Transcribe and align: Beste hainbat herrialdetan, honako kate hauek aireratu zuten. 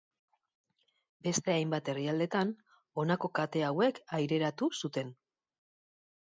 Beste 1.27 1.53
hainbat 1.55 1.91
herrialdetan, 1.93 2.53
honako 3.03 3.31
kate 3.41 3.63
hauek 3.69 4.01
aireratu 4.21 4.71
zuten. 4.83 5.15